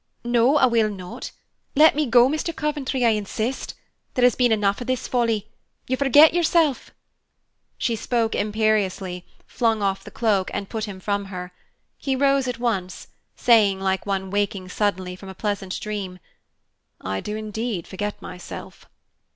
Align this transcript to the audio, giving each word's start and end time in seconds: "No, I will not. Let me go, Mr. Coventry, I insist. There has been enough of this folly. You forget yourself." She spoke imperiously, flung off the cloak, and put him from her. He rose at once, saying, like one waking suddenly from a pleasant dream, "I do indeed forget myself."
"No, 0.25 0.57
I 0.57 0.65
will 0.65 0.89
not. 0.89 1.29
Let 1.75 1.95
me 1.95 2.07
go, 2.07 2.27
Mr. 2.27 2.55
Coventry, 2.55 3.05
I 3.05 3.09
insist. 3.11 3.75
There 4.15 4.23
has 4.23 4.33
been 4.33 4.51
enough 4.51 4.81
of 4.81 4.87
this 4.87 5.07
folly. 5.07 5.51
You 5.87 5.95
forget 5.95 6.33
yourself." 6.33 6.89
She 7.77 7.95
spoke 7.95 8.33
imperiously, 8.33 9.27
flung 9.45 9.83
off 9.83 10.03
the 10.03 10.09
cloak, 10.09 10.49
and 10.55 10.67
put 10.69 10.85
him 10.85 10.99
from 10.99 11.25
her. 11.25 11.51
He 11.99 12.15
rose 12.15 12.47
at 12.47 12.57
once, 12.57 13.09
saying, 13.35 13.79
like 13.79 14.07
one 14.07 14.31
waking 14.31 14.69
suddenly 14.69 15.15
from 15.15 15.29
a 15.29 15.35
pleasant 15.35 15.79
dream, 15.79 16.17
"I 16.99 17.19
do 17.19 17.35
indeed 17.35 17.85
forget 17.85 18.19
myself." 18.23 18.87